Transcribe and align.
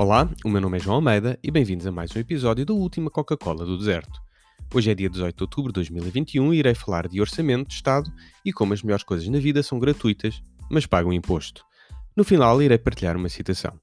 Olá, 0.00 0.30
o 0.44 0.48
meu 0.48 0.60
nome 0.60 0.76
é 0.76 0.80
João 0.80 0.94
Almeida 0.94 1.36
e 1.42 1.50
bem-vindos 1.50 1.84
a 1.84 1.90
mais 1.90 2.14
um 2.14 2.20
episódio 2.20 2.64
da 2.64 2.72
última 2.72 3.10
Coca-Cola 3.10 3.66
do 3.66 3.76
Deserto. 3.76 4.22
Hoje 4.72 4.92
é 4.92 4.94
dia 4.94 5.10
18 5.10 5.36
de 5.36 5.42
outubro 5.42 5.72
de 5.72 5.74
2021 5.74 6.54
e 6.54 6.58
irei 6.58 6.72
falar 6.72 7.08
de 7.08 7.20
orçamento 7.20 7.66
de 7.66 7.74
Estado 7.74 8.08
e 8.44 8.52
como 8.52 8.72
as 8.72 8.80
melhores 8.80 9.02
coisas 9.02 9.26
na 9.26 9.40
vida 9.40 9.60
são 9.60 9.80
gratuitas, 9.80 10.40
mas 10.70 10.86
pagam 10.86 11.12
imposto. 11.12 11.64
No 12.14 12.22
final, 12.22 12.62
irei 12.62 12.78
partilhar 12.78 13.16
uma 13.16 13.28
citação. 13.28 13.76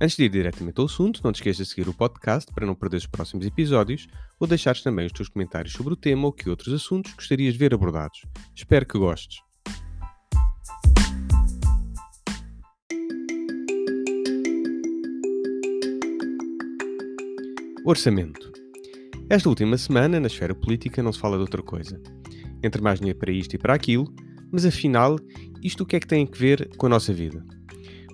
Antes 0.00 0.16
de 0.16 0.24
ir 0.24 0.30
diretamente 0.30 0.80
ao 0.80 0.86
assunto, 0.86 1.20
não 1.22 1.32
te 1.32 1.36
esqueças 1.36 1.66
de 1.66 1.74
seguir 1.74 1.86
o 1.86 1.92
podcast 1.92 2.50
para 2.54 2.64
não 2.64 2.74
perder 2.74 2.96
os 2.96 3.06
próximos 3.06 3.44
episódios 3.44 4.06
ou 4.40 4.46
deixares 4.46 4.80
também 4.80 5.04
os 5.04 5.12
teus 5.12 5.28
comentários 5.28 5.74
sobre 5.74 5.92
o 5.92 5.96
tema 5.96 6.24
ou 6.24 6.32
que 6.32 6.48
outros 6.48 6.72
assuntos 6.72 7.12
gostarias 7.12 7.52
de 7.52 7.58
ver 7.58 7.74
abordados. 7.74 8.22
Espero 8.54 8.86
que 8.86 8.96
gostes. 8.96 9.45
Orçamento. 17.88 18.50
Esta 19.30 19.48
última 19.48 19.78
semana, 19.78 20.18
na 20.18 20.26
esfera 20.26 20.52
política, 20.56 21.04
não 21.04 21.12
se 21.12 21.20
fala 21.20 21.36
de 21.36 21.42
outra 21.42 21.62
coisa. 21.62 22.02
Entre 22.60 22.82
mais 22.82 22.98
dinheiro 22.98 23.16
para 23.16 23.30
isto 23.30 23.54
e 23.54 23.58
para 23.58 23.74
aquilo, 23.74 24.12
mas 24.50 24.66
afinal, 24.66 25.16
isto 25.62 25.84
o 25.84 25.86
que 25.86 25.94
é 25.94 26.00
que 26.00 26.06
tem 26.08 26.24
a 26.26 26.36
ver 26.36 26.68
com 26.76 26.86
a 26.86 26.88
nossa 26.88 27.12
vida? 27.12 27.46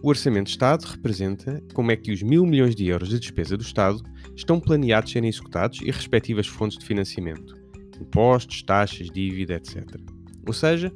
O 0.03 0.11
Orçamento 0.11 0.49
de 0.49 0.51
Estado 0.51 0.85
representa 0.85 1.59
como 1.73 1.91
é 1.91 1.97
que 1.97 2.13
os 2.13 2.23
mil 2.23 2.45
milhões 2.45 2.75
de 2.75 2.87
euros 2.87 3.09
de 3.09 3.19
despesa 3.19 3.57
do 3.57 3.63
Estado 3.63 4.03
estão 4.37 4.61
planeados 4.61 5.11
serem 5.11 5.31
executados 5.31 5.81
e 5.81 5.91
respectivas 5.91 6.47
fontes 6.47 6.77
de 6.77 6.85
financiamento, 6.85 7.57
impostos, 7.99 8.63
taxas, 8.63 9.09
dívida, 9.09 9.55
etc. 9.55 9.87
Ou 10.47 10.53
seja, 10.53 10.93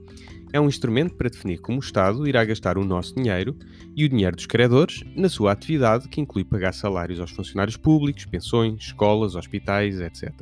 é 0.52 0.60
um 0.60 0.68
instrumento 0.68 1.14
para 1.14 1.28
definir 1.28 1.58
como 1.58 1.78
o 1.78 1.80
Estado 1.80 2.26
irá 2.26 2.44
gastar 2.44 2.78
o 2.78 2.84
nosso 2.84 3.14
dinheiro 3.14 3.56
e 3.94 4.04
o 4.04 4.08
dinheiro 4.08 4.36
dos 4.36 4.46
credores 4.46 5.02
na 5.14 5.28
sua 5.28 5.52
atividade, 5.52 6.08
que 6.08 6.20
inclui 6.20 6.44
pagar 6.44 6.72
salários 6.72 7.20
aos 7.20 7.30
funcionários 7.30 7.76
públicos, 7.76 8.24
pensões, 8.24 8.84
escolas, 8.84 9.34
hospitais, 9.34 10.00
etc. 10.00 10.32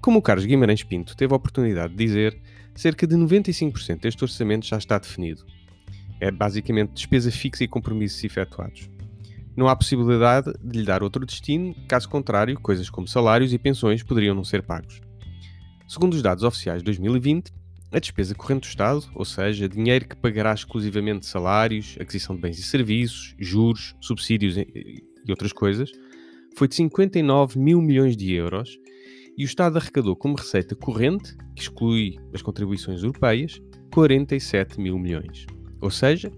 Como 0.00 0.18
o 0.18 0.22
Carlos 0.22 0.46
Guimarães 0.46 0.82
Pinto 0.82 1.16
teve 1.16 1.32
a 1.32 1.36
oportunidade 1.36 1.94
de 1.94 2.04
dizer, 2.04 2.40
cerca 2.74 3.06
de 3.06 3.16
95% 3.16 4.00
deste 4.00 4.22
orçamento 4.24 4.66
já 4.66 4.78
está 4.78 4.98
definido 4.98 5.44
é 6.20 6.30
basicamente 6.30 6.92
despesa 6.92 7.30
fixa 7.32 7.64
e 7.64 7.68
compromissos 7.68 8.22
efetuados. 8.22 8.88
Não 9.56 9.66
há 9.66 9.74
possibilidade 9.74 10.52
de 10.62 10.78
lhe 10.78 10.84
dar 10.84 11.02
outro 11.02 11.24
destino, 11.24 11.74
caso 11.88 12.08
contrário, 12.08 12.60
coisas 12.60 12.88
como 12.88 13.08
salários 13.08 13.52
e 13.52 13.58
pensões 13.58 14.02
poderiam 14.02 14.34
não 14.34 14.44
ser 14.44 14.62
pagos. 14.62 15.00
Segundo 15.88 16.14
os 16.14 16.22
dados 16.22 16.44
oficiais 16.44 16.80
de 16.82 16.84
2020, 16.84 17.52
a 17.92 17.98
despesa 17.98 18.34
corrente 18.34 18.62
do 18.62 18.70
Estado, 18.70 19.04
ou 19.14 19.24
seja, 19.24 19.68
dinheiro 19.68 20.08
que 20.08 20.16
pagará 20.16 20.54
exclusivamente 20.54 21.26
salários, 21.26 21.96
aquisição 22.00 22.36
de 22.36 22.42
bens 22.42 22.58
e 22.58 22.62
serviços, 22.62 23.34
juros, 23.38 23.94
subsídios 24.00 24.56
e 24.56 25.02
outras 25.28 25.52
coisas, 25.52 25.90
foi 26.56 26.68
de 26.68 26.76
59 26.76 27.58
mil 27.58 27.80
milhões 27.80 28.16
de 28.16 28.32
euros 28.32 28.78
e 29.36 29.44
o 29.44 29.46
Estado 29.46 29.78
arrecadou 29.78 30.14
como 30.14 30.36
receita 30.36 30.74
corrente, 30.74 31.36
que 31.56 31.62
exclui 31.62 32.18
as 32.34 32.42
contribuições 32.42 33.02
europeias, 33.02 33.60
47 33.92 34.80
mil 34.80 34.98
milhões. 34.98 35.46
Ou 35.80 35.90
seja, 35.90 36.30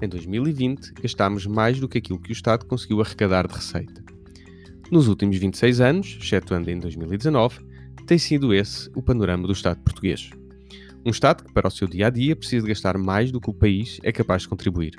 em 0.00 0.08
2020 0.08 0.92
gastámos 1.02 1.46
mais 1.46 1.80
do 1.80 1.88
que 1.88 1.98
aquilo 1.98 2.20
que 2.20 2.30
o 2.30 2.32
Estado 2.32 2.64
conseguiu 2.66 3.00
arrecadar 3.00 3.46
de 3.46 3.54
receita. 3.54 4.02
Nos 4.90 5.08
últimos 5.08 5.36
26 5.36 5.80
anos, 5.80 6.18
excetuando 6.20 6.70
em 6.70 6.78
2019, 6.78 7.58
tem 8.06 8.18
sido 8.18 8.54
esse 8.54 8.90
o 8.94 9.02
panorama 9.02 9.46
do 9.46 9.52
Estado 9.52 9.82
português. 9.82 10.30
Um 11.04 11.10
Estado 11.10 11.44
que, 11.44 11.52
para 11.52 11.68
o 11.68 11.70
seu 11.70 11.86
dia 11.86 12.06
a 12.06 12.10
dia, 12.10 12.34
precisa 12.34 12.66
gastar 12.66 12.96
mais 12.96 13.30
do 13.30 13.40
que 13.40 13.50
o 13.50 13.54
país 13.54 14.00
é 14.02 14.10
capaz 14.10 14.42
de 14.42 14.48
contribuir. 14.48 14.96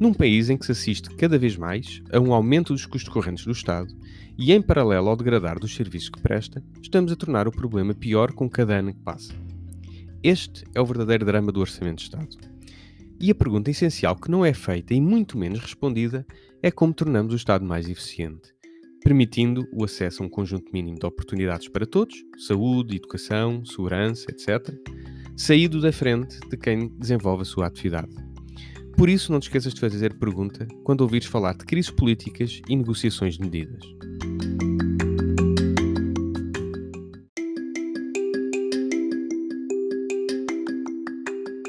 Num 0.00 0.14
país 0.14 0.48
em 0.48 0.56
que 0.56 0.64
se 0.64 0.72
assiste 0.72 1.10
cada 1.10 1.38
vez 1.38 1.58
mais 1.58 2.02
a 2.10 2.18
um 2.18 2.32
aumento 2.32 2.72
dos 2.72 2.86
custos 2.86 3.12
correntes 3.12 3.44
do 3.44 3.52
Estado 3.52 3.94
e, 4.38 4.50
em 4.50 4.62
paralelo 4.62 5.10
ao 5.10 5.16
degradar 5.16 5.58
dos 5.58 5.74
serviços 5.74 6.08
que 6.08 6.22
presta, 6.22 6.64
estamos 6.82 7.12
a 7.12 7.16
tornar 7.16 7.46
o 7.46 7.52
problema 7.52 7.92
pior 7.92 8.32
com 8.32 8.48
cada 8.48 8.78
ano 8.78 8.94
que 8.94 9.00
passa. 9.00 9.34
Este 10.22 10.64
é 10.74 10.80
o 10.80 10.86
verdadeiro 10.86 11.26
drama 11.26 11.52
do 11.52 11.60
Orçamento 11.60 11.98
de 11.98 12.04
Estado. 12.04 12.38
E 13.20 13.30
a 13.30 13.34
pergunta 13.34 13.70
essencial 13.70 14.16
que 14.16 14.30
não 14.30 14.42
é 14.42 14.54
feita 14.54 14.94
e 14.94 15.00
muito 15.02 15.36
menos 15.36 15.58
respondida 15.58 16.26
é 16.62 16.70
como 16.70 16.94
tornamos 16.94 17.34
o 17.34 17.36
Estado 17.36 17.62
mais 17.62 17.86
eficiente, 17.86 18.54
permitindo 19.02 19.68
o 19.70 19.84
acesso 19.84 20.22
a 20.22 20.26
um 20.26 20.30
conjunto 20.30 20.72
mínimo 20.72 20.98
de 20.98 21.04
oportunidades 21.04 21.68
para 21.68 21.84
todos 21.84 22.16
saúde, 22.38 22.96
educação, 22.96 23.62
segurança, 23.66 24.30
etc. 24.30 24.74
saído 25.40 25.80
da 25.80 25.90
frente 25.90 26.38
de 26.50 26.56
quem 26.58 26.88
desenvolve 26.98 27.40
a 27.40 27.44
sua 27.46 27.66
atividade. 27.66 28.14
Por 28.94 29.08
isso, 29.08 29.32
não 29.32 29.40
te 29.40 29.44
esqueças 29.44 29.72
de 29.72 29.80
fazer 29.80 30.12
pergunta 30.18 30.68
quando 30.84 31.00
ouvires 31.00 31.26
falar 31.26 31.54
de 31.54 31.64
crises 31.64 31.90
políticas 31.90 32.60
e 32.68 32.76
negociações 32.76 33.38
de 33.38 33.40
medidas. 33.40 33.82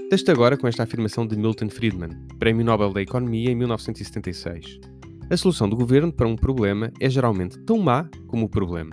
Deste 0.09 0.30
agora 0.30 0.58
com 0.58 0.68
esta 0.68 0.84
afirmação 0.84 1.26
de 1.26 1.38
Milton 1.38 1.70
Friedman, 1.70 2.09
Prémio 2.38 2.66
Nobel 2.66 2.92
da 2.92 3.02
Economia 3.02 3.52
em 3.52 3.56
1976. 3.56 4.82
A 5.30 5.38
solução 5.38 5.70
do 5.70 5.78
governo 5.78 6.12
para 6.12 6.28
um 6.28 6.36
problema 6.36 6.92
é 7.00 7.09
geralmente 7.09 7.58
tão 7.59 7.78
má 7.78 8.09
como 8.28 8.48
o 8.48 8.50
problema. 8.50 8.92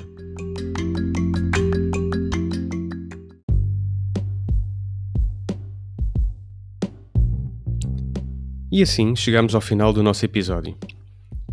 E 8.71 8.83
assim 8.83 9.17
chegamos 9.17 9.55
ao 9.55 9.63
final 9.63 9.95
do 9.95 10.03
nosso 10.03 10.27
episódio. 10.27 10.77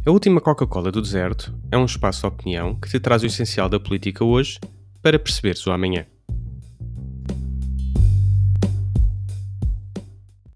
A 0.06 0.12
última 0.12 0.42
Coca-Cola 0.42 0.92
do 0.92 1.02
deserto 1.02 1.58
é 1.72 1.78
um 1.78 1.86
espaço 1.86 2.20
de 2.20 2.28
opinião 2.28 2.76
que 2.76 2.90
te 2.90 3.00
traz 3.00 3.24
o 3.24 3.26
essencial 3.26 3.70
da 3.70 3.80
política 3.80 4.26
hoje 4.26 4.60
para 5.02 5.18
perceberes 5.18 5.66
o 5.66 5.72
amanhã. 5.72 6.06